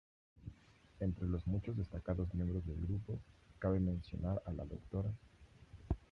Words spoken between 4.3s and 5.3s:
a la Dra.